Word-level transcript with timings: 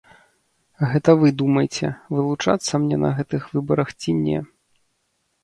Гэта 0.93 1.09
вы 1.23 1.29
думайце, 1.41 1.85
вылучацца 2.15 2.73
мне 2.87 2.97
на 3.05 3.13
гэтых 3.19 3.47
выбарах 3.59 3.89
ці 4.01 4.19
не. 4.25 4.39